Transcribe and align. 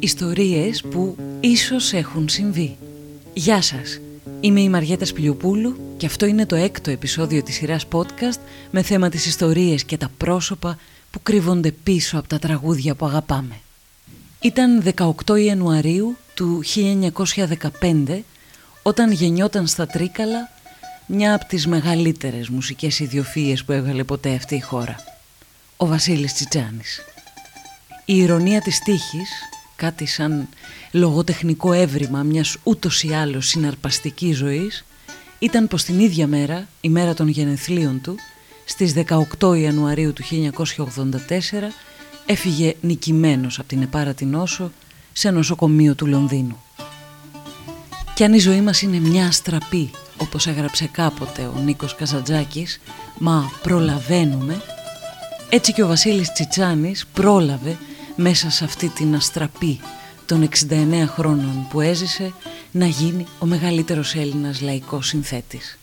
Ιστορίες 0.00 0.82
που 0.82 1.16
ίσως 1.40 1.92
έχουν 1.92 2.28
συμβεί. 2.28 2.76
Γεια 3.34 3.62
σας, 3.62 4.00
είμαι 4.40 4.60
η 4.60 4.68
Μαριέτα 4.68 5.04
Σπιλιοπούλου 5.04 5.94
και 5.96 6.06
αυτό 6.06 6.26
είναι 6.26 6.46
το 6.46 6.56
έκτο 6.56 6.90
επεισόδιο 6.90 7.42
της 7.42 7.54
σειράς 7.54 7.86
podcast 7.92 8.38
με 8.70 8.82
θέμα 8.82 9.08
τις 9.08 9.26
ιστορίες 9.26 9.84
και 9.84 9.96
τα 9.96 10.10
πρόσωπα 10.16 10.78
που 11.10 11.22
κρύβονται 11.22 11.70
πίσω 11.70 12.18
από 12.18 12.28
τα 12.28 12.38
τραγούδια 12.38 12.94
που 12.94 13.06
αγαπάμε. 13.06 13.60
Ήταν 14.40 14.82
18 15.26 15.40
Ιανουαρίου 15.40 16.16
του 16.34 16.62
1915 17.80 18.20
όταν 18.82 19.12
γεννιόταν 19.12 19.66
στα 19.66 19.86
Τρίκαλα 19.86 20.50
μια 21.06 21.34
από 21.34 21.44
τις 21.46 21.66
μεγαλύτερες 21.66 22.48
μουσικές 22.48 22.98
ιδιοφύες 22.98 23.64
που 23.64 23.72
έβγαλε 23.72 24.04
ποτέ 24.04 24.34
αυτή 24.34 24.54
η 24.54 24.60
χώρα. 24.60 24.96
Ο 25.76 25.86
Βασίλης 25.86 26.34
Τσιτσάνης. 26.34 27.00
Η 28.04 28.16
ηρωνία 28.16 28.60
της 28.60 28.78
τύχης, 28.78 29.30
κάτι 29.78 30.06
σαν 30.06 30.48
λογοτεχνικό 30.92 31.72
έβριμα 31.72 32.22
μιας 32.22 32.56
ούτως 32.62 33.02
ή 33.02 33.12
άλλως 33.12 33.46
συναρπαστικής 33.46 34.36
ζωής, 34.36 34.84
ήταν 35.38 35.68
πως 35.68 35.84
την 35.84 36.00
ίδια 36.00 36.26
μέρα, 36.26 36.68
η 36.80 36.88
μέρα 36.88 37.14
των 37.14 37.28
γενεθλίων 37.28 38.00
του, 38.00 38.16
στις 38.64 38.92
18 39.40 39.54
Ιανουαρίου 39.58 40.12
του 40.12 40.22
1984, 40.22 41.72
έφυγε 42.26 42.74
νικημένος 42.80 43.58
από 43.58 43.68
την 43.68 43.82
Επάρατη 43.82 44.24
Νόσο 44.24 44.72
σε 45.12 45.30
νοσοκομείο 45.30 45.94
του 45.94 46.06
Λονδίνου. 46.06 46.62
Κι 48.14 48.24
αν 48.24 48.34
η 48.34 48.38
ζωή 48.38 48.60
μας 48.60 48.82
είναι 48.82 48.98
μια 48.98 49.26
αστραπή, 49.26 49.90
όπως 50.16 50.46
έγραψε 50.46 50.88
κάποτε 50.92 51.42
ο 51.42 51.60
Νίκος 51.64 51.94
Καζαντζάκης, 51.94 52.80
μα 53.18 53.52
προλαβαίνουμε, 53.62 54.60
έτσι 55.48 55.72
και 55.72 55.82
ο 55.82 55.86
Βασίλης 55.86 56.32
Τσιτσάνης 56.32 57.06
πρόλαβε 57.12 57.76
μέσα 58.20 58.50
σε 58.50 58.64
αυτή 58.64 58.88
την 58.88 59.14
αστραπή 59.14 59.80
των 60.26 60.48
69 60.70 61.04
χρόνων 61.06 61.66
που 61.70 61.80
έζησε 61.80 62.32
να 62.70 62.86
γίνει 62.86 63.26
ο 63.38 63.46
μεγαλύτερος 63.46 64.14
Έλληνας 64.14 64.60
λαϊκός 64.60 65.06
συνθέτης. 65.06 65.78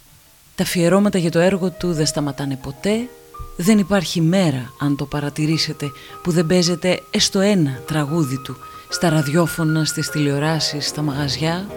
Τα 0.55 0.63
αφιερώματα 0.63 1.17
για 1.17 1.31
το 1.31 1.39
έργο 1.39 1.71
του 1.71 1.93
δεν 1.93 2.05
σταματάνε 2.05 2.55
ποτέ, 2.55 3.09
δεν 3.55 3.77
υπάρχει 3.77 4.21
μέρα 4.21 4.73
αν 4.79 4.95
το 4.95 5.05
παρατηρήσετε 5.05 5.91
που 6.23 6.31
δεν 6.31 6.45
παίζεται 6.45 7.01
έστω 7.11 7.39
ένα 7.39 7.81
τραγούδι 7.87 8.37
του 8.41 8.57
στα 8.89 9.09
ραδιόφωνα, 9.09 9.85
στις 9.85 10.09
τηλεοράσεις, 10.09 10.87
στα 10.87 11.01
μαγαζιά, 11.01 11.69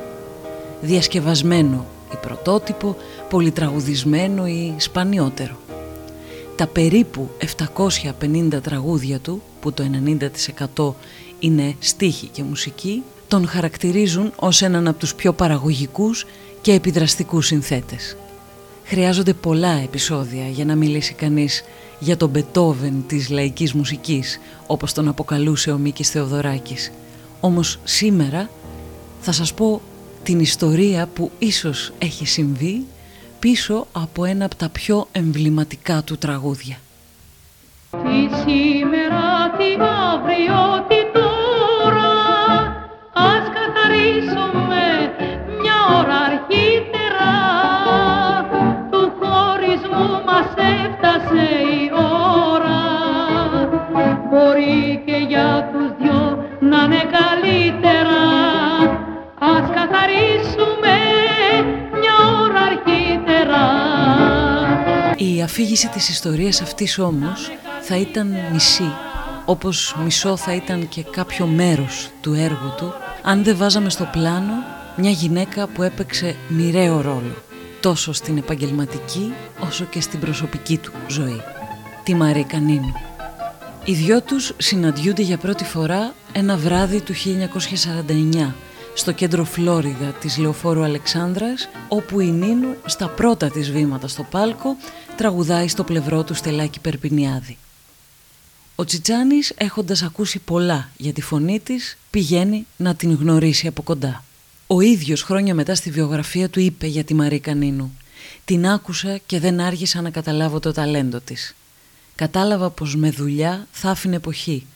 διασκευασμένο 0.80 1.86
ή 2.12 2.16
πρωτότυπο, 2.16 2.96
πολυτραγουδισμένο 3.28 4.46
ή 4.46 4.74
σπανιότερο. 4.78 5.56
Τα 6.56 6.66
περίπου 6.66 7.30
750 8.20 8.62
τραγούδια 8.62 9.18
του, 9.18 9.42
που 9.68 9.74
το 9.74 10.94
90% 10.94 10.94
είναι 11.38 11.74
στίχη 11.78 12.26
και 12.26 12.42
μουσική, 12.42 13.02
τον 13.28 13.46
χαρακτηρίζουν 13.48 14.32
ως 14.36 14.62
έναν 14.62 14.88
από 14.88 14.98
τους 14.98 15.14
πιο 15.14 15.32
παραγωγικούς 15.32 16.26
και 16.60 16.72
επιδραστικούς 16.72 17.46
συνθέτες. 17.46 18.16
Χρειάζονται 18.84 19.32
πολλά 19.32 19.72
επεισόδια 19.72 20.48
για 20.48 20.64
να 20.64 20.74
μιλήσει 20.74 21.14
κανείς 21.14 21.64
για 21.98 22.16
τον 22.16 22.28
Μπετόβεν 22.28 23.04
της 23.06 23.28
λαϊκής 23.28 23.72
μουσικής, 23.72 24.40
όπως 24.66 24.92
τον 24.92 25.08
αποκαλούσε 25.08 25.70
ο 25.70 25.78
Μίκης 25.78 26.10
Θεοδωράκης. 26.10 26.92
Όμως 27.40 27.78
σήμερα 27.84 28.50
θα 29.20 29.32
σας 29.32 29.54
πω 29.54 29.80
την 30.22 30.40
ιστορία 30.40 31.08
που 31.14 31.30
ίσως 31.38 31.92
έχει 31.98 32.26
συμβεί 32.26 32.84
πίσω 33.38 33.86
από 33.92 34.24
ένα 34.24 34.44
από 34.44 34.54
τα 34.54 34.68
πιο 34.68 35.08
εμβληματικά 35.12 36.02
του 36.02 36.16
τραγούδια. 36.18 36.76
Τι 37.90 38.36
σήμερα, 38.44 39.17
τι 39.58 39.70
αύριο, 40.12 40.60
τι 40.88 40.98
τώρα 41.18 42.12
Ας 43.12 43.44
καθαρίσουμε 43.58 44.84
μια 45.60 45.76
ώρα 45.98 46.16
αρχίτερα. 46.30 47.32
Του 48.90 49.12
χωρισμού 49.20 50.08
μας 50.26 50.50
έφτασε 50.78 51.46
η 51.80 51.90
ώρα. 52.54 52.80
Μπορεί 54.30 55.02
και 55.06 55.16
για 55.28 55.70
τους 55.72 55.88
δυο 55.98 56.44
να 56.60 56.82
είναι 56.84 57.02
καλύτερα. 57.16 58.22
Ας 59.38 59.66
καθαρίσουμε 59.74 60.94
μια 62.00 62.16
ώρα 62.42 62.60
αρχίτερα. 62.60 63.64
Η 65.16 65.42
αφήγηση 65.42 65.88
της 65.88 66.08
ιστορίας 66.08 66.60
αυτής 66.60 66.98
όμως 66.98 67.50
θα 67.80 67.96
ήταν 67.96 68.36
μισή, 68.52 68.92
όπως 69.48 69.96
μισό 70.04 70.36
θα 70.36 70.54
ήταν 70.54 70.88
και 70.88 71.02
κάποιο 71.02 71.46
μέρος 71.46 72.10
του 72.20 72.32
έργου 72.32 72.74
του, 72.76 72.94
αν 73.22 73.44
δεν 73.44 73.56
βάζαμε 73.56 73.90
στο 73.90 74.08
πλάνο 74.12 74.52
μια 74.96 75.10
γυναίκα 75.10 75.66
που 75.66 75.82
έπαιξε 75.82 76.36
μοιραίο 76.48 77.00
ρόλο, 77.00 77.34
τόσο 77.80 78.12
στην 78.12 78.36
επαγγελματική 78.36 79.32
όσο 79.60 79.84
και 79.84 80.00
στην 80.00 80.20
προσωπική 80.20 80.78
του 80.78 80.92
ζωή, 81.08 81.42
τη 82.02 82.14
Μαρή 82.14 82.44
Κανίνου. 82.44 82.92
Οι 83.84 83.92
δυο 83.92 84.22
τους 84.22 84.52
συναντιούνται 84.56 85.22
για 85.22 85.38
πρώτη 85.38 85.64
φορά 85.64 86.14
ένα 86.32 86.56
βράδυ 86.56 87.00
του 87.00 87.14
1949 88.34 88.52
στο 88.94 89.12
κέντρο 89.12 89.44
Φλόριδα 89.44 90.12
της 90.20 90.38
Λεωφόρου 90.38 90.82
Αλεξάνδρας 90.82 91.68
όπου 91.88 92.20
η 92.20 92.30
Νίνου 92.30 92.74
στα 92.84 93.08
πρώτα 93.08 93.50
της 93.50 93.70
βήματα 93.70 94.08
στο 94.08 94.22
πάλκο 94.30 94.76
τραγουδάει 95.16 95.68
στο 95.68 95.84
πλευρό 95.84 96.22
του 96.22 96.34
Στελάκη 96.34 96.80
Περπινιάδη. 96.80 97.58
Ο 98.80 98.84
Τσιτσάνης 98.84 99.52
έχοντας 99.56 100.02
ακούσει 100.02 100.38
πολλά 100.38 100.90
για 100.96 101.12
τη 101.12 101.20
φωνή 101.20 101.60
της 101.60 101.96
πηγαίνει 102.10 102.66
να 102.76 102.94
την 102.94 103.14
γνωρίσει 103.14 103.66
από 103.66 103.82
κοντά. 103.82 104.24
Ο 104.66 104.80
ίδιος 104.80 105.22
χρόνια 105.22 105.54
μετά 105.54 105.74
στη 105.74 105.90
βιογραφία 105.90 106.48
του 106.48 106.60
είπε 106.60 106.86
για 106.86 107.04
τη 107.04 107.14
Μαρή 107.14 107.40
Κανίνου 107.40 107.96
«Την 108.44 108.66
άκουσα 108.66 109.18
και 109.26 109.40
δεν 109.40 109.60
άργησα 109.60 110.00
να 110.00 110.10
καταλάβω 110.10 110.60
το 110.60 110.72
ταλέντο 110.72 111.20
της. 111.20 111.54
Κατάλαβα 112.14 112.70
πως 112.70 112.96
με 112.96 113.10
δουλειά 113.10 113.66
θα 113.72 113.90
άφηνε 113.90 114.16
εποχή. 114.16 114.66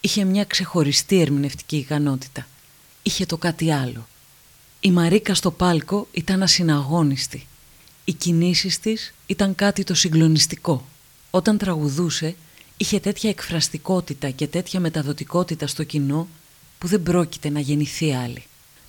Είχε 0.00 0.24
μια 0.24 0.44
ξεχωριστή 0.44 1.20
ερμηνευτική 1.20 1.76
ικανότητα. 1.76 2.46
Είχε 3.02 3.26
το 3.26 3.36
κάτι 3.36 3.72
άλλο. 3.72 4.08
Η 4.80 4.90
Μαρίκα 4.90 5.34
στο 5.34 5.50
πάλκο 5.50 6.08
ήταν 6.12 6.42
ασυναγώνιστη. 6.42 7.46
Οι 8.04 8.12
κινήσεις 8.12 8.80
της 8.80 9.14
ήταν 9.26 9.54
κάτι 9.54 9.84
το 9.84 9.94
συγκλονιστικό. 9.94 10.84
Όταν 11.30 11.58
τραγουδούσε 11.58 12.36
είχε 12.80 13.00
τέτοια 13.00 13.30
εκφραστικότητα 13.30 14.30
και 14.30 14.46
τέτοια 14.46 14.80
μεταδοτικότητα 14.80 15.66
στο 15.66 15.84
κοινό 15.84 16.28
που 16.78 16.86
δεν 16.86 17.02
πρόκειται 17.02 17.48
να 17.48 17.60
γεννηθεί 17.60 18.14
άλλη. 18.14 18.44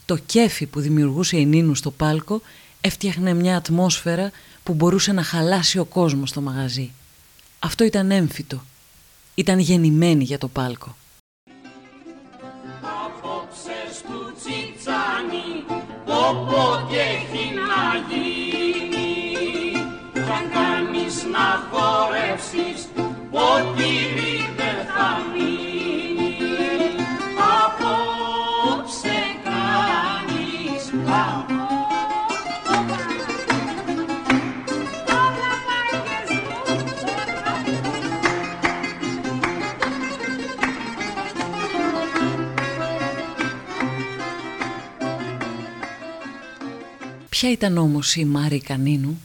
Το 0.06 0.18
κέφι 0.18 0.66
που 0.66 0.80
δημιουργούσε 0.80 1.38
η 1.38 1.46
Νίνου 1.46 1.76
στο 1.76 1.92
πάλκο 1.92 2.42
έφτιαχνε 2.82 3.34
μια 3.34 3.56
ατμόσφαιρα 3.56 4.32
που 4.64 4.74
μπορούσε 4.74 5.12
να 5.12 5.24
χαλάσει 5.24 5.80
ο 5.80 5.86
κόσμος 5.86 6.30
στο 6.30 6.42
μαγαζί. 6.42 6.92
Αυτό 7.60 7.84
ήταν 7.84 8.12
έμφυτο. 8.12 8.64
Ήταν 9.36 9.60
γεννημένη 9.60 10.24
για 10.24 10.38
το 10.38 10.48
πάλκο. 10.48 10.96
Απόψε 12.82 14.04
του 14.08 14.34
τσιτσάνι, 14.40 15.50
όποτε 16.06 17.00
έχει 17.02 17.54
να 17.54 17.84
γίνει 18.10 18.30
Θα 20.14 20.42
κάνεις 20.54 21.24
να 21.24 21.68
χορεύσεις, 21.72 22.89
Ποια 47.40 47.52
ήταν 47.52 47.78
όμως 47.78 48.16
η 48.16 48.26
Μάρη 48.26 48.62
Κανίνου; 48.62 49.22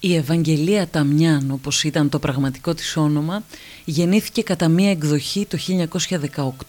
Η 0.00 0.16
Ευαγγελία 0.16 0.88
Ταμιάν, 0.88 1.50
όπως 1.50 1.84
ήταν 1.84 2.08
το 2.08 2.18
πραγματικό 2.18 2.74
της 2.74 2.96
όνομα, 2.96 3.42
γεννήθηκε 3.84 4.42
κατά 4.42 4.68
μία 4.68 4.90
εκδοχή 4.90 5.46
το 5.46 5.58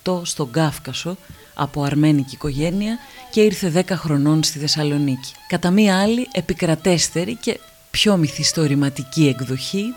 1918 0.04 0.22
στον 0.24 0.52
Κάφκασο 0.52 1.18
από 1.54 1.84
αρμένικη 1.84 2.36
οικογένεια 2.36 2.98
και 3.32 3.42
ήρθε 3.42 3.86
10 3.88 3.92
χρονών 3.92 4.44
στη 4.44 4.60
Θεσσαλονίκη. 4.60 5.34
Κατά 5.48 5.72
μία 5.72 6.02
άλλη 6.02 6.28
επικρατέστερη 6.32 7.36
και 7.36 7.60
πιο 7.92 8.18
μυθιστορηματική 8.18 9.28
εκδοχή 9.28 9.94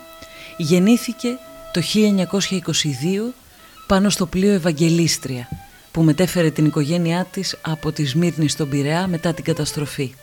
γεννήθηκε 0.57 1.37
το 1.73 1.81
1922 1.93 3.33
πάνω 3.87 4.09
στο 4.09 4.25
πλοίο 4.25 4.53
Ευαγγελίστρια 4.53 5.47
που 5.91 6.01
μετέφερε 6.03 6.49
την 6.49 6.65
οικογένειά 6.65 7.27
της 7.31 7.57
από 7.61 7.91
τη 7.91 8.05
Σμύρνη 8.05 8.49
στον 8.49 8.69
Πειραιά 8.69 9.07
μετά 9.07 9.33
την 9.33 9.43
καταστροφή 9.43 10.13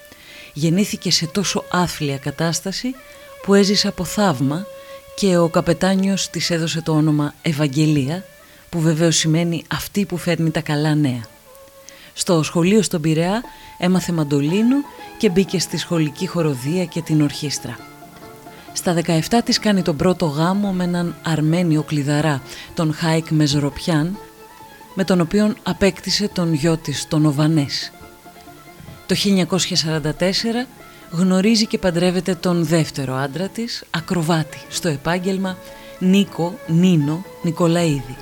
γεννήθηκε 0.53 1.11
σε 1.11 1.27
τόσο 1.27 1.65
άθλια 1.71 2.19
κατάσταση 2.19 2.95
που 3.43 3.55
έζησε 3.55 3.89
από 3.89 4.05
θαύμα 4.05 4.67
και 5.17 5.37
ο 5.37 5.49
καπετάνιος 5.49 6.29
της 6.31 6.51
έδωσε 6.51 6.83
το 6.83 6.93
όνομα 6.93 7.35
Ευαγγελία 7.43 8.25
που 8.69 8.81
βεβαίως 8.81 9.17
σημαίνει 9.17 9.65
αυτή 9.71 10.05
που 10.05 10.17
φέρνει 10.17 10.51
τα 10.51 10.61
καλά 10.61 10.95
νέα. 10.95 11.21
Στο 12.15 12.43
σχολείο 12.43 12.83
στον 12.83 13.01
Πειραιά 13.01 13.43
έμαθε 13.79 14.13
μαντολίνο 14.13 14.77
και 15.19 15.29
μπήκε 15.29 15.59
στη 15.59 15.77
σχολική 15.77 16.27
χοροδία 16.27 16.85
και 16.85 17.01
την 17.01 17.23
ορχήστρα. 17.23 17.79
Στα 18.73 18.95
17 19.07 19.21
της 19.45 19.59
κάνει 19.59 19.83
τον 19.83 19.97
πρώτο 19.97 20.27
γάμο 20.27 20.73
με 20.73 20.85
έναν 20.85 21.17
Αρμένιο 21.23 21.83
κλειδαρά, 21.83 22.43
τον 22.75 22.95
Χάικ 22.95 23.31
Μεζροπιάν, 23.31 24.19
με 24.95 25.05
τον 25.05 25.21
οποίο 25.21 25.55
απέκτησε 25.63 26.29
τον 26.29 26.53
γιο 26.53 26.77
της, 26.77 27.09
τον 27.09 27.27
Οβανές. 27.27 27.93
Το 29.11 29.17
1944 29.17 30.67
γνωρίζει 31.11 31.67
και 31.67 31.79
παντρεύεται 31.79 32.35
τον 32.35 32.65
δεύτερο 32.65 33.15
άντρα 33.15 33.49
της, 33.49 33.85
ακροβάτη, 33.91 34.59
στο 34.69 34.89
επάγγελμα 34.89 35.59
Νίκο 35.99 36.59
Νίνο 36.67 37.25
Νικολαίδη. 37.43 38.17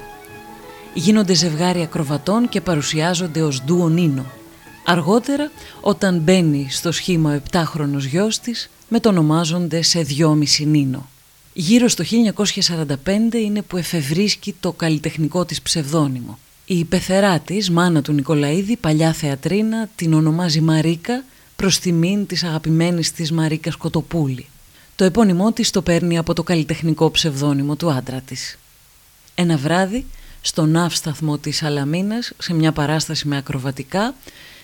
Γίνονται 0.94 1.34
ζευγάρι 1.34 1.82
ακροβατών 1.82 2.48
και 2.48 2.60
παρουσιάζονται 2.60 3.42
ως 3.42 3.62
ντουο 3.64 3.88
Νίνο. 3.88 4.24
Αργότερα, 4.84 5.50
όταν 5.80 6.18
μπαίνει 6.18 6.66
στο 6.70 6.92
σχήμα 6.92 7.30
ο 7.30 7.34
επτάχρονος 7.34 8.04
γιος 8.04 8.38
της, 8.38 8.70
μετονομάζονται 8.88 9.82
σε 9.82 10.02
δυόμιση 10.02 10.64
Νίνο. 10.64 11.08
Γύρω 11.52 11.88
στο 11.88 12.04
1945 12.04 13.34
είναι 13.34 13.62
που 13.62 13.76
εφευρίσκει 13.76 14.54
το 14.60 14.72
καλλιτεχνικό 14.72 15.44
της 15.44 15.62
ψευδόνυμο. 15.62 16.38
Η 16.70 16.84
πεθερά 16.84 17.38
της, 17.38 17.70
μάνα 17.70 18.02
του 18.02 18.12
Νικολαίδη, 18.12 18.76
παλιά 18.76 19.12
θεατρίνα, 19.12 19.88
την 19.96 20.14
ονομάζει 20.14 20.60
Μαρίκα 20.60 21.24
προς 21.56 21.78
τιμήν 21.78 22.26
της 22.26 22.44
αγαπημένης 22.44 23.12
της 23.12 23.32
Μαρίκας 23.32 23.76
Κοτοπούλη. 23.76 24.46
Το 24.96 25.04
επώνυμό 25.04 25.52
της 25.52 25.70
το 25.70 25.82
παίρνει 25.82 26.18
από 26.18 26.34
το 26.34 26.42
καλλιτεχνικό 26.42 27.10
ψευδόνυμο 27.10 27.76
του 27.76 27.90
άντρα 27.90 28.20
της. 28.20 28.58
Ένα 29.34 29.56
βράδυ, 29.56 30.06
στον 30.40 30.70
ναύσταθμο 30.70 31.38
της 31.38 31.62
Αλαμίνας, 31.62 32.32
σε 32.38 32.54
μια 32.54 32.72
παράσταση 32.72 33.28
με 33.28 33.36
ακροβατικά, 33.36 34.14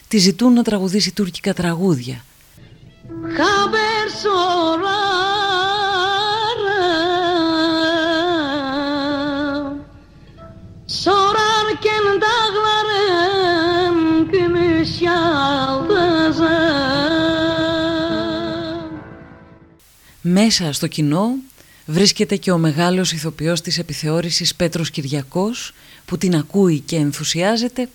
τη 0.08 0.18
ζητούν 0.18 0.52
να 0.52 0.62
τραγουδήσει 0.62 1.14
τουρκικά 1.14 1.54
τραγούδια. 1.54 2.24
Μέσα 20.26 20.72
στο 20.72 20.86
κοινό 20.86 21.34
βρίσκεται 21.86 22.36
και 22.36 22.50
ο 22.50 22.58
μεγάλος 22.58 23.12
ηθοποιός 23.12 23.60
της 23.60 23.78
επιθεώρησης 23.78 24.54
Πέτρος 24.54 24.90
Κυριακός 24.90 25.72
που 26.04 26.18
την 26.18 26.36
ακούει 26.36 26.80
και 26.80 26.96
ενθουσιάζεται 26.96 27.88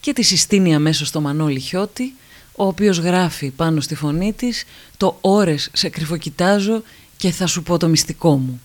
και 0.00 0.12
τη 0.12 0.22
συστήνει 0.22 0.74
αμέσως 0.74 1.08
στο 1.08 1.20
Μανώλη 1.20 1.60
Χιώτη 1.60 2.14
ο 2.56 2.66
οποίος 2.66 2.98
γράφει 2.98 3.50
πάνω 3.50 3.80
στη 3.80 3.94
φωνή 3.94 4.32
της 4.32 4.64
το 4.96 5.18
«Ώρες 5.20 5.70
σε 5.72 5.88
κρυφοκοιτάζω 5.88 6.82
και 7.16 7.30
θα 7.30 7.46
σου 7.46 7.62
πω 7.62 7.76
το 7.76 7.88
μυστικό 7.88 8.36
μου». 8.36 8.60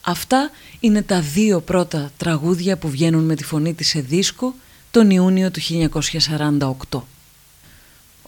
Αυτά 0.00 0.50
είναι 0.80 1.02
τα 1.02 1.20
δύο 1.20 1.60
πρώτα 1.60 2.10
τραγούδια 2.16 2.76
που 2.76 2.88
βγαίνουν 2.88 3.24
με 3.24 3.34
τη 3.34 3.44
φωνή 3.44 3.74
της 3.74 3.88
σε 3.88 4.00
δίσκο 4.00 4.54
τον 4.90 5.10
Ιούνιο 5.10 5.50
του 5.50 5.60
1948. 6.90 7.00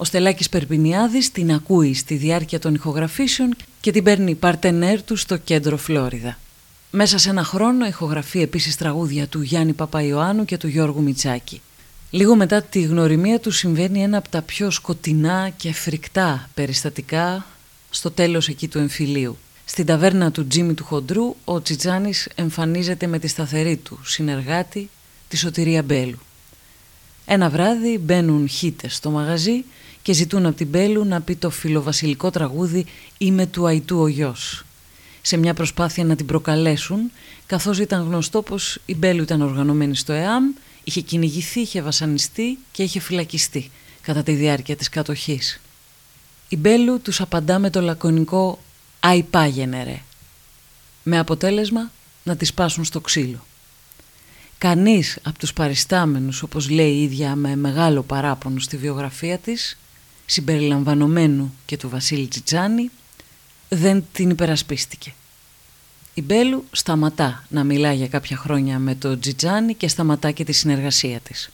Ο 0.00 0.04
Στελάκης 0.04 0.48
Περπινιάδης 0.48 1.32
την 1.32 1.52
ακούει 1.52 1.94
στη 1.94 2.14
διάρκεια 2.14 2.58
των 2.58 2.74
ηχογραφήσεων 2.74 3.56
και 3.80 3.90
την 3.90 4.02
παίρνει 4.04 4.34
παρτενέρ 4.34 5.02
του 5.02 5.16
στο 5.16 5.36
κέντρο 5.36 5.76
Φλόριδα. 5.76 6.38
Μέσα 6.90 7.18
σε 7.18 7.30
ένα 7.30 7.44
χρόνο 7.44 7.86
ηχογραφεί 7.86 8.40
επίσης 8.40 8.76
τραγούδια 8.76 9.26
του 9.26 9.42
Γιάννη 9.42 9.72
Παπαϊωάννου 9.72 10.44
και 10.44 10.56
του 10.56 10.68
Γιώργου 10.68 11.02
Μιτσάκη. 11.02 11.60
Λίγο 12.10 12.36
μετά 12.36 12.62
τη 12.62 12.80
γνωριμία 12.80 13.40
του 13.40 13.50
συμβαίνει 13.50 14.02
ένα 14.02 14.18
από 14.18 14.28
τα 14.28 14.42
πιο 14.42 14.70
σκοτεινά 14.70 15.50
και 15.56 15.72
φρικτά 15.72 16.48
περιστατικά 16.54 17.46
στο 17.90 18.10
τέλος 18.10 18.48
εκεί 18.48 18.68
του 18.68 18.78
εμφυλίου. 18.78 19.38
Στην 19.64 19.86
ταβέρνα 19.86 20.30
του 20.30 20.46
Τζίμι 20.46 20.74
του 20.74 20.84
Χοντρού 20.84 21.36
ο 21.44 21.62
Τσιτσάνης 21.62 22.28
εμφανίζεται 22.34 23.06
με 23.06 23.18
τη 23.18 23.26
σταθερή 23.26 23.76
του 23.76 24.00
συνεργάτη 24.04 24.90
τη 25.28 25.36
Σωτηρία 25.36 25.82
Μπέλου. 25.82 26.18
Ένα 27.26 27.50
βράδυ 27.50 27.98
μπαίνουν 27.98 28.48
χίτες 28.48 28.94
στο 28.94 29.10
μαγαζί 29.10 29.64
και 30.02 30.12
ζητούν 30.12 30.46
από 30.46 30.56
την 30.56 30.66
Μπέλου 30.66 31.04
να 31.04 31.20
πει 31.20 31.36
το 31.36 31.50
φιλοβασιλικό 31.50 32.30
τραγούδι 32.30 32.86
«Είμαι 33.18 33.46
του 33.46 33.66
Αϊτού 33.66 33.98
ο 33.98 34.06
γιος». 34.06 34.64
Σε 35.22 35.36
μια 35.36 35.54
προσπάθεια 35.54 36.04
να 36.04 36.16
την 36.16 36.26
προκαλέσουν, 36.26 37.10
καθώς 37.46 37.78
ήταν 37.78 38.06
γνωστό 38.06 38.42
πως 38.42 38.78
η 38.86 38.94
Μπέλου 38.94 39.22
ήταν 39.22 39.42
οργανωμένη 39.42 39.96
στο 39.96 40.12
ΕΑΜ, 40.12 40.44
είχε 40.84 41.00
κυνηγηθεί, 41.00 41.60
είχε 41.60 41.82
βασανιστεί 41.82 42.58
και 42.72 42.82
είχε 42.82 43.00
φυλακιστεί 43.00 43.70
κατά 44.02 44.22
τη 44.22 44.32
διάρκεια 44.32 44.76
της 44.76 44.88
κατοχής. 44.88 45.60
Η 46.48 46.56
Μπέλου 46.56 47.00
τους 47.00 47.20
απαντά 47.20 47.58
με 47.58 47.70
το 47.70 47.80
λακωνικό 47.80 48.58
«Αϊ 49.00 49.22
πάγαινε 49.22 49.84
ρε», 49.84 50.02
με 51.02 51.18
αποτέλεσμα 51.18 51.90
να 52.22 52.36
τη 52.36 52.44
σπάσουν 52.44 52.84
στο 52.84 53.00
ξύλο. 53.00 53.44
Κανείς 54.58 55.18
από 55.22 55.38
τους 55.38 55.52
παριστάμενους, 55.52 56.42
όπως 56.42 56.70
λέει 56.70 56.92
η 56.92 57.02
ίδια 57.02 57.36
με 57.36 57.56
μεγάλο 57.56 58.02
παράπονο 58.02 58.58
στη 58.60 58.76
βιογραφία 58.76 59.38
της, 59.38 59.78
συμπεριλαμβανομένου 60.30 61.54
και 61.66 61.76
του 61.76 61.88
Βασίλη 61.88 62.26
Τσιτσάνη, 62.26 62.90
δεν 63.68 64.04
την 64.12 64.30
υπερασπίστηκε. 64.30 65.12
Η 66.14 66.22
Μπέλου 66.22 66.64
σταματά 66.70 67.44
να 67.48 67.64
μιλά 67.64 67.92
για 67.92 68.08
κάποια 68.08 68.36
χρόνια 68.36 68.78
με 68.78 68.94
τον 68.94 69.20
Τζιτζάνι 69.20 69.74
και 69.74 69.88
σταματά 69.88 70.30
και 70.30 70.44
τη 70.44 70.52
συνεργασία 70.52 71.20
της. 71.20 71.50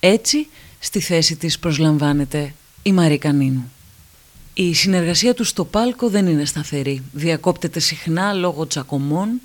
Έτσι, 0.00 0.46
στη 0.78 1.00
θέση 1.00 1.36
της 1.36 1.58
προσλαμβάνεται 1.58 2.54
η 2.82 2.92
Μαρή 2.92 3.18
Κανίνου. 3.18 3.72
Η 4.54 4.74
συνεργασία 4.74 5.34
του 5.34 5.44
στο 5.44 5.64
πάλκο 5.64 6.08
δεν 6.08 6.26
είναι 6.26 6.44
σταθερή. 6.44 7.02
Διακόπτεται 7.12 7.80
συχνά 7.80 8.32
λόγω 8.32 8.66
τσακωμών, 8.66 9.40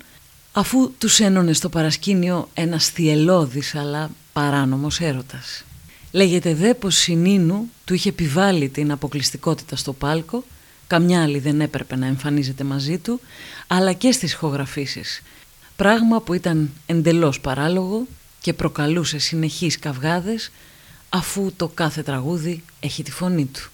αφού 0.52 0.92
τους 0.98 1.20
ένωνε 1.20 1.52
στο 1.52 1.68
παρασκήνιο 1.68 2.48
ένας 2.54 2.88
θυελώδης 2.88 3.74
αλλά 3.74 4.10
παράνομος 4.32 5.00
έρωτας. 5.00 5.64
Λέγεται 6.12 6.54
δε 6.54 6.74
πως 6.74 7.06
η 7.06 7.14
Νίνου 7.14 7.70
του 7.84 7.94
είχε 7.94 8.08
επιβάλει 8.08 8.68
την 8.68 8.92
αποκλειστικότητα 8.92 9.76
στο 9.76 9.92
πάλκο, 9.92 10.44
καμιά 10.86 11.22
άλλη 11.22 11.38
δεν 11.38 11.60
έπρεπε 11.60 11.96
να 11.96 12.06
εμφανίζεται 12.06 12.64
μαζί 12.64 12.98
του, 12.98 13.20
αλλά 13.66 13.92
και 13.92 14.12
στις 14.12 14.32
ηχογραφήσεις. 14.32 15.22
Πράγμα 15.76 16.20
που 16.20 16.34
ήταν 16.34 16.70
εντελώς 16.86 17.40
παράλογο 17.40 18.06
και 18.40 18.52
προκαλούσε 18.52 19.18
συνεχείς 19.18 19.78
καυγάδες 19.78 20.50
αφού 21.08 21.52
το 21.56 21.68
κάθε 21.68 22.02
τραγούδι 22.02 22.62
έχει 22.80 23.02
τη 23.02 23.10
φωνή 23.10 23.46
του. 23.46 23.70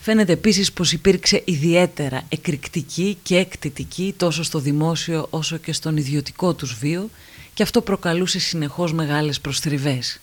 Φαίνεται 0.00 0.32
επίσης 0.32 0.72
πως 0.72 0.92
υπήρξε 0.92 1.42
ιδιαίτερα 1.44 2.22
εκρηκτική 2.28 3.18
και 3.22 3.36
εκτιτική 3.36 4.14
τόσο 4.16 4.42
στο 4.42 4.58
δημόσιο 4.58 5.26
όσο 5.30 5.56
και 5.56 5.72
στον 5.72 5.96
ιδιωτικό 5.96 6.54
τους 6.54 6.74
βίο 6.74 7.10
και 7.54 7.62
αυτό 7.62 7.80
προκαλούσε 7.80 8.38
συνεχώς 8.38 8.92
μεγάλες 8.92 9.40
προστριβές. 9.40 10.20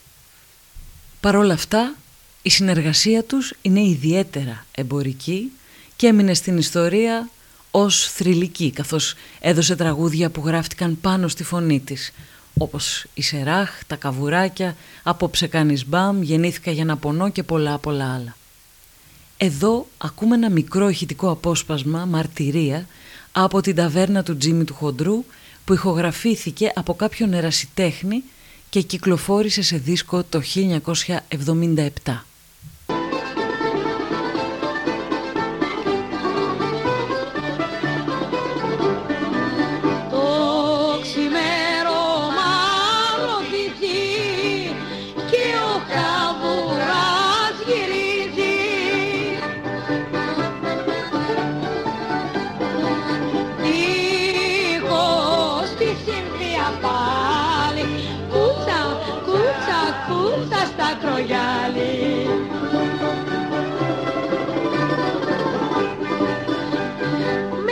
Παρ' 1.20 1.36
όλα 1.36 1.54
αυτά, 1.54 1.96
η 2.42 2.50
συνεργασία 2.50 3.24
τους 3.24 3.54
είναι 3.62 3.82
ιδιαίτερα 3.82 4.66
εμπορική 4.76 5.52
και 5.96 6.08
έμεινε 6.08 6.34
στην 6.34 6.58
ιστορία 6.58 7.30
ως 7.72 8.12
θρηλυκή, 8.12 8.72
καθώς 8.72 9.16
έδωσε 9.40 9.76
τραγούδια 9.76 10.30
που 10.30 10.42
γράφτηκαν 10.46 10.98
πάνω 11.02 11.28
στη 11.28 11.44
φωνή 11.44 11.80
της, 11.80 12.12
όπως 12.58 13.06
η 13.14 13.22
Σεράχ, 13.22 13.70
τα 13.88 13.96
Καβουράκια, 13.96 14.76
«Απόψε 15.04 15.48
κάνεις 15.48 15.88
μπαμ», 15.88 16.22
«Γεννήθηκα 16.22 16.72
για 16.72 16.86
να 16.86 16.98
πονώ» 16.98 17.30
και 17.30 17.44
πολλά 17.44 17.78
πολλά 17.78 18.14
άλλα. 18.14 18.36
Εδώ 19.38 19.88
ακούμε 19.98 20.36
ένα 20.36 20.50
μικρό 20.50 20.90
ηχητικό 20.90 21.30
απόσπασμα, 21.30 22.06
μαρτυρία, 22.06 22.88
από 23.32 23.62
την 23.62 23.76
ταβέρνα 23.76 24.24
του 24.24 24.38
Τζίμι 24.38 24.64
του 24.64 24.74
Χοντρού, 24.74 25.24
που 25.66 25.74
ηχογραφήθηκε 25.74 26.72
από 26.76 26.94
κάποιον 26.94 27.34
ερασιτέχνη 27.34 28.24
και 28.70 28.82
κυκλοφόρησε 28.82 29.62
σε 29.62 29.78
δίσκο 29.78 30.24
το 30.24 30.42
1977. 30.56 32.29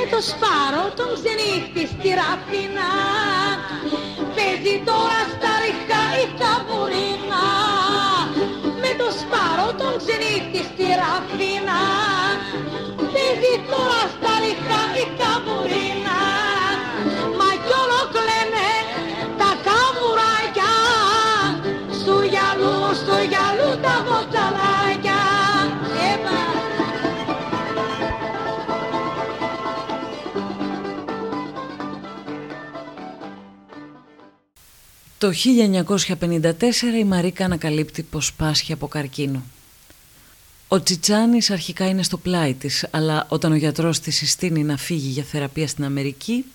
Το 0.09 0.23
σπάρο 0.23 0.91
τον 0.95 1.09
ξενύχτη 1.13 1.83
στη 1.93 2.09
ράφινα 2.19 2.91
Παίζει 4.35 4.75
τώρα 4.89 5.21
στα 5.33 5.51
ριχά 5.63 6.03
η 6.23 6.25
ταμπουρίνα 6.39 7.45
με 8.81 8.91
το 8.99 9.07
σπάρο 9.19 9.67
τον 9.81 9.93
ξενύχτη 10.01 10.61
στη 10.69 10.85
ραφίνα. 11.01 11.81
Παίζει 13.13 13.53
τώρα 13.71 14.01
στα 14.15 14.33
ριχά 14.43 14.86
Το 35.19 35.31
1954 36.19 36.53
η 36.99 37.03
Μαρίκα 37.03 37.45
ανακαλύπτει 37.45 38.03
πως 38.03 38.33
πάσχει 38.33 38.73
από 38.73 38.87
καρκίνο. 38.87 39.43
Ο 40.67 40.83
Τσιτσάνης 40.83 41.49
αρχικά 41.49 41.87
είναι 41.87 42.03
στο 42.03 42.17
πλάι 42.17 42.53
της, 42.53 42.87
αλλά 42.91 43.25
όταν 43.29 43.51
ο 43.51 43.55
γιατρός 43.55 43.99
της 43.99 44.15
συστήνει 44.15 44.63
να 44.63 44.77
φύγει 44.77 45.09
για 45.09 45.23
θεραπεία 45.23 45.67
στην 45.67 45.83
Αμερική, 45.83 46.45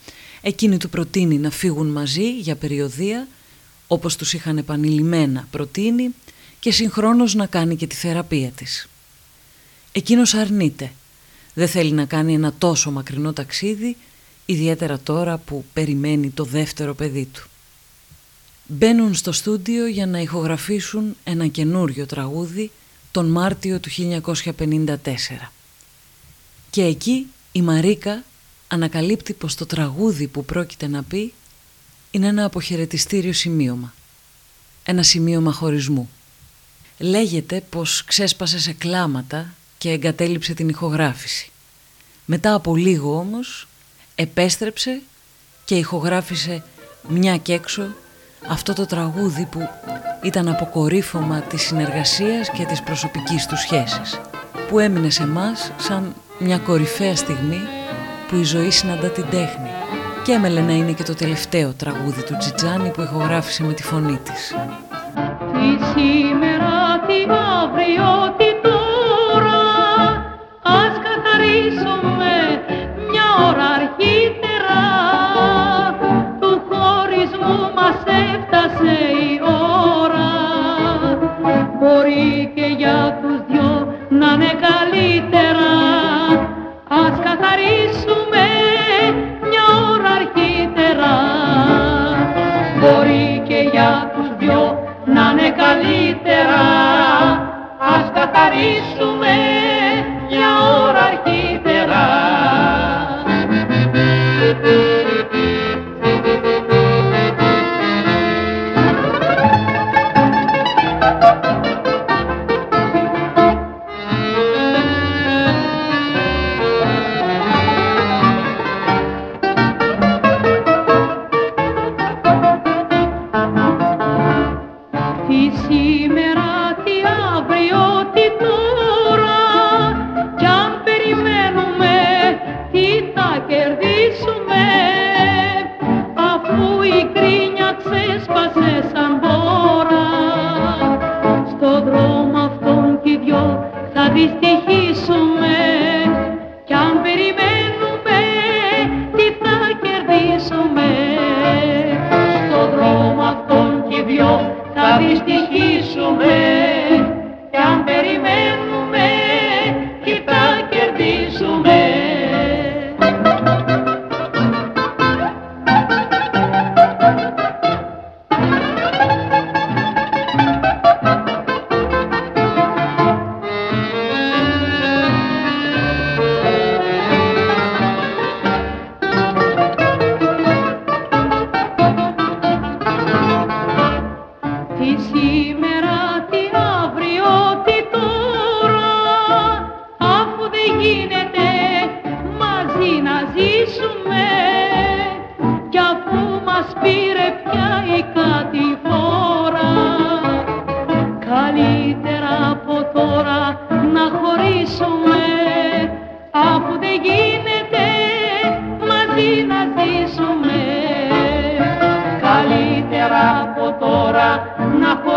εκείνη 0.41 0.77
του 0.77 0.89
προτείνει 0.89 1.39
να 1.39 1.51
φύγουν 1.51 1.87
μαζί 1.87 2.39
για 2.39 2.57
περιοδία, 2.57 3.29
όπως 3.87 4.17
τους 4.17 4.33
είχαν 4.33 4.59
επανειλημμένα 4.59 5.49
προτείνει, 5.51 6.11
και 6.61 6.73
συγχρόνως 6.73 7.35
να 7.35 7.47
κάνει 7.47 7.77
και 7.77 7.87
τη 7.87 7.95
θεραπεία 7.95 8.51
της. 8.51 8.89
Εκείνος 9.93 10.35
αρνείται. 10.35 10.93
Δεν 11.55 11.69
θέλει 11.69 11.93
να 11.93 12.05
κάνει 12.05 12.35
ένα 12.35 12.55
τόσο 12.59 12.91
μακρινό 12.91 13.33
ταξίδι, 13.33 13.97
ιδιαίτερα 14.47 14.99
τώρα 14.99 15.39
που 15.39 15.65
περιμένει 15.73 16.31
το 16.31 16.45
δεύτερο 16.45 16.95
παιδί 16.95 17.29
του. 17.33 17.47
Μπαίνουν 18.75 19.15
στο 19.15 19.33
στούντιο 19.33 19.87
για 19.87 20.07
να 20.07 20.19
ηχογραφήσουν 20.19 21.17
ένα 21.25 21.47
καινούριο 21.47 22.07
τραγούδι 22.07 22.71
τον 23.11 23.27
Μάρτιο 23.27 23.81
του 23.81 23.91
1954. 23.91 24.97
Και 26.71 26.83
εκεί 26.83 27.27
η 27.53 27.63
Μαρίκα 27.63 28.25
ανακαλύπτει 28.69 29.33
πως 29.33 29.55
το 29.55 29.67
τραγούδι 29.67 30.27
που 30.27 30.45
πρόκειται 30.45 30.87
να 30.87 31.03
πει 31.03 31.33
είναι 32.11 32.27
ένα 32.27 32.45
αποχαιρετιστήριο 32.45 33.33
σημείωμα. 33.33 33.95
Ένα 34.85 35.03
σημείωμα 35.03 35.53
χωρισμού. 35.53 36.11
Λέγεται 36.99 37.63
πως 37.71 38.05
ξέσπασε 38.05 38.59
σε 38.59 38.73
κλάματα 38.73 39.55
και 39.79 39.91
εγκατέλειψε 39.91 40.55
την 40.55 40.69
ηχογράφηση. 40.69 41.51
Μετά 42.25 42.55
από 42.55 42.77
λίγο 42.77 43.19
όμως 43.19 43.69
επέστρεψε 44.15 45.03
και 45.65 45.75
ηχογράφησε 45.75 46.65
μια 47.09 47.37
και 47.37 47.53
έξω 47.53 47.95
αυτό 48.49 48.73
το 48.73 48.87
τραγούδι 48.87 49.47
που 49.51 49.69
ήταν 50.23 50.49
αποκορύφωμα 50.49 51.41
της 51.41 51.63
συνεργασίας 51.63 52.51
και 52.51 52.65
της 52.65 52.83
προσωπικής 52.83 53.47
του 53.47 53.57
σχέσης 53.57 54.21
που 54.69 54.79
έμεινε 54.79 55.11
σε 55.11 55.27
μας 55.27 55.73
σαν 55.77 56.15
μια 56.39 56.59
κορυφαία 56.59 57.17
στιγμή 57.17 57.61
που 58.29 58.37
η 58.37 58.45
ζωή 58.45 58.71
συναντά 58.71 59.09
την 59.09 59.25
τέχνη 59.31 59.71
και 60.25 60.33
έμελε 60.33 60.61
να 60.61 60.73
είναι 60.73 60.93
και 60.93 61.03
το 61.03 61.15
τελευταίο 61.15 61.73
τραγούδι 61.73 62.23
του 62.23 62.37
Τζιτζάνι 62.39 62.91
που 62.91 63.03
ηχογράφησε 63.03 63.63
με 63.63 63.73
τη 63.73 63.83
φωνή 63.83 64.19
της. 64.25 64.55
Τι 65.53 65.85
σήμερα, 65.85 67.01
τι 67.07 67.23
αύριο, 67.63 68.35
τι 68.37 68.45
τώρα 68.63 69.63
Ας 70.63 70.95
καθαρίσουμε 71.07 72.33
μια 73.11 73.27
ώρα 73.49 73.82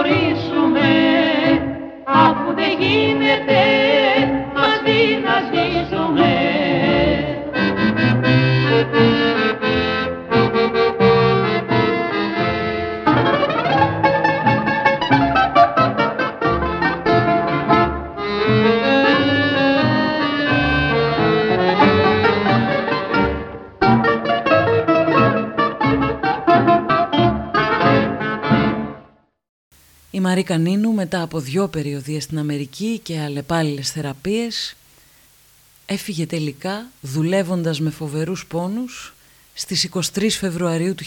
να 0.05 0.13
χωρίσουμε 0.13 0.64
Η 30.25 30.27
Μαρίκα 30.27 30.57
Νίνου 30.57 30.91
μετά 30.91 31.21
από 31.21 31.39
δυο 31.39 31.67
περιοδίες 31.67 32.23
στην 32.23 32.37
Αμερική 32.39 32.99
και 33.03 33.19
αλλεπάλληλες 33.19 33.91
θεραπείες 33.91 34.75
έφυγε 35.85 36.25
τελικά 36.25 36.89
δουλεύοντας 37.01 37.79
με 37.79 37.89
φοβερούς 37.89 38.45
πόνους 38.45 39.13
στις 39.53 39.89
23 39.93 40.27
Φεβρουαρίου 40.29 40.95
του 40.95 41.03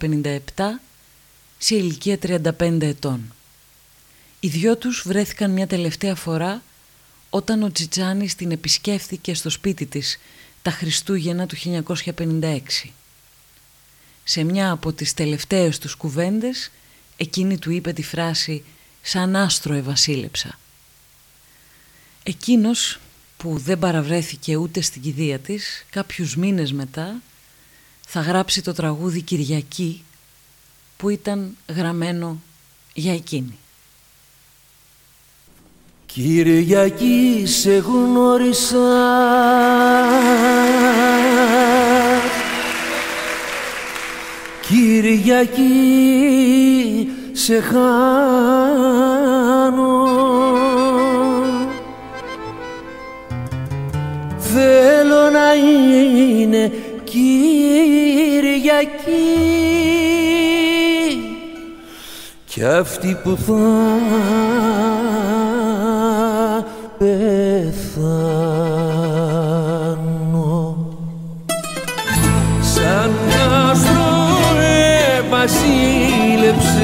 1957 0.00 0.38
σε 1.58 1.74
ηλικία 1.76 2.18
35 2.22 2.80
ετών. 2.80 3.34
Οι 4.40 4.48
δυο 4.48 4.76
τους 4.76 5.02
βρέθηκαν 5.06 5.50
μια 5.50 5.66
τελευταία 5.66 6.14
φορά 6.14 6.62
όταν 7.30 7.62
ο 7.62 7.72
Τσιτσάνης 7.72 8.34
την 8.34 8.50
επισκέφθηκε 8.50 9.34
στο 9.34 9.50
σπίτι 9.50 9.86
της 9.86 10.18
τα 10.62 10.70
Χριστούγεννα 10.70 11.46
του 11.46 11.56
1956. 12.16 12.60
Σε 14.24 14.44
μια 14.44 14.70
από 14.70 14.92
τις 14.92 15.14
τελευταίες 15.14 15.78
τους 15.78 15.94
κουβέντες 15.94 16.70
εκείνη 17.22 17.58
του 17.58 17.70
είπε 17.70 17.92
τη 17.92 18.02
φράση 18.02 18.64
«σαν 19.02 19.36
άστρο 19.36 19.74
ευασίλεψα». 19.74 20.58
Εκείνος 22.22 22.98
που 23.36 23.58
δεν 23.58 23.78
παραβρέθηκε 23.78 24.56
ούτε 24.56 24.80
στην 24.80 25.02
κηδεία 25.02 25.38
της, 25.38 25.86
κάποιους 25.90 26.36
μήνες 26.36 26.72
μετά 26.72 27.22
θα 28.06 28.20
γράψει 28.20 28.62
το 28.62 28.72
τραγούδι 28.72 29.20
«Κυριακή» 29.20 30.04
που 30.96 31.08
ήταν 31.08 31.56
γραμμένο 31.68 32.42
για 32.94 33.14
εκείνη. 33.14 33.58
Κυριακή 36.06 37.44
σε 37.46 37.76
γνώρισα 37.76 38.78
Κυριακή 45.02 45.62
σε 47.32 47.60
χάνω. 47.60 47.80
Θέλω 54.38 55.30
να 55.32 55.54
είναι 55.54 56.72
Κυριακή 57.04 57.22
κι 62.44 62.64
αυτή 62.64 63.16
που 63.22 63.36
θα 63.46 63.52
πεθάνω 66.98 69.01
βασίλεψες 75.52 76.80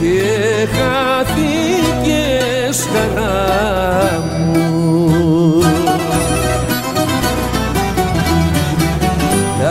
και 0.00 0.22
χάθηκες 0.76 2.08
χαρά 2.92 4.24
μου. 4.52 5.62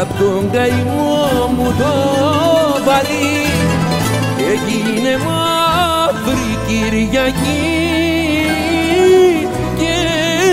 Απ' 0.02 0.14
τον 0.20 0.42
καημό 0.52 1.54
μου 1.58 1.68
το 1.78 1.94
βαλί 2.86 3.42
έγινε 4.52 5.14
μαύρη 5.26 6.52
Κυριακή. 6.68 7.88
Και 9.78 9.98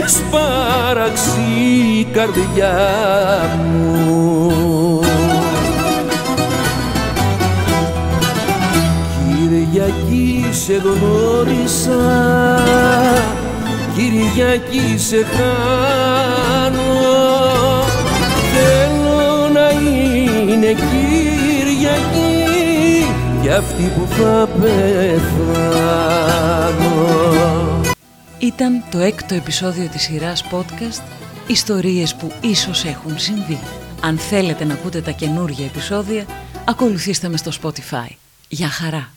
σπάραξε 0.07 1.41
η 1.41 1.46
καρδιά 2.17 2.75
μου. 3.65 5.01
Κυριακή 9.29 10.47
σε 10.51 10.73
γνώρισα 10.73 12.01
Κυριακή 13.95 14.99
σε 14.99 15.17
χάνω. 15.25 16.81
Θέλω 18.53 19.49
να 19.53 19.71
είναι 19.71 20.73
Κυριακή 20.73 22.35
για 23.43 23.57
αυτή 23.59 23.83
που 23.97 24.07
θα 24.11 24.49
πεθάνω. 24.61 25.27
Ήταν 28.39 28.85
το 28.91 28.99
έκτο 28.99 29.35
επεισόδιο 29.35 29.89
της 29.93 30.03
σειράς 30.03 30.45
podcast 30.51 31.26
«Ιστορίες 31.47 32.15
που 32.15 32.33
ίσως 32.41 32.85
έχουν 32.85 33.19
συμβεί». 33.19 33.59
Αν 34.01 34.19
θέλετε 34.19 34.65
να 34.65 34.75
ακούτε 34.75 35.01
τα 35.01 35.11
καινούργια 35.11 35.65
επεισόδια, 35.65 36.27
ακολουθήστε 36.65 37.29
με 37.29 37.37
στο 37.37 37.51
Spotify. 37.63 38.09
Για 38.49 38.69
χαρά! 38.69 39.16